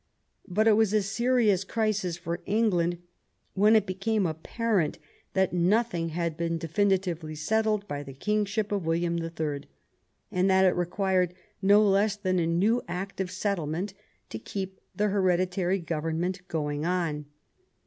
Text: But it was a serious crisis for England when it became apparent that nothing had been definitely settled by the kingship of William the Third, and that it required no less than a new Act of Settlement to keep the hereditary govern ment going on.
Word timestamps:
But 0.47 0.67
it 0.67 0.71
was 0.71 0.93
a 0.93 1.03
serious 1.03 1.63
crisis 1.63 2.17
for 2.17 2.39
England 2.47 2.97
when 3.53 3.75
it 3.75 3.85
became 3.85 4.25
apparent 4.25 4.97
that 5.33 5.53
nothing 5.53 6.09
had 6.09 6.35
been 6.35 6.57
definitely 6.57 7.35
settled 7.35 7.87
by 7.87 8.01
the 8.01 8.15
kingship 8.15 8.71
of 8.71 8.83
William 8.83 9.17
the 9.17 9.29
Third, 9.29 9.67
and 10.31 10.49
that 10.49 10.65
it 10.65 10.75
required 10.75 11.35
no 11.61 11.83
less 11.83 12.15
than 12.15 12.39
a 12.39 12.47
new 12.47 12.81
Act 12.87 13.21
of 13.21 13.29
Settlement 13.29 13.93
to 14.31 14.39
keep 14.39 14.79
the 14.95 15.09
hereditary 15.09 15.77
govern 15.77 16.19
ment 16.19 16.47
going 16.47 16.83
on. 16.83 17.25